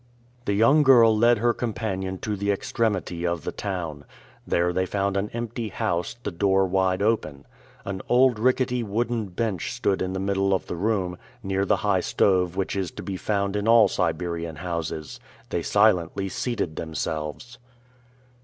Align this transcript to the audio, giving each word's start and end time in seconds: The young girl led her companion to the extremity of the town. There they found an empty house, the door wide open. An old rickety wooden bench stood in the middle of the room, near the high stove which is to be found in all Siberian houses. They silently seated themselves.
The 0.45 0.53
young 0.55 0.81
girl 0.81 1.15
led 1.15 1.37
her 1.37 1.53
companion 1.53 2.17
to 2.21 2.35
the 2.35 2.49
extremity 2.51 3.23
of 3.23 3.43
the 3.43 3.51
town. 3.51 4.03
There 4.47 4.73
they 4.73 4.87
found 4.87 5.15
an 5.15 5.29
empty 5.29 5.69
house, 5.69 6.15
the 6.23 6.31
door 6.31 6.65
wide 6.65 7.03
open. 7.03 7.45
An 7.85 8.01
old 8.09 8.39
rickety 8.39 8.81
wooden 8.81 9.27
bench 9.27 9.71
stood 9.71 10.01
in 10.01 10.13
the 10.13 10.19
middle 10.19 10.55
of 10.55 10.65
the 10.65 10.75
room, 10.75 11.19
near 11.43 11.65
the 11.65 11.77
high 11.85 11.99
stove 11.99 12.55
which 12.55 12.75
is 12.75 12.89
to 12.89 13.03
be 13.03 13.15
found 13.15 13.55
in 13.55 13.67
all 13.67 13.87
Siberian 13.87 14.55
houses. 14.55 15.19
They 15.49 15.61
silently 15.61 16.29
seated 16.29 16.77
themselves. 16.77 17.59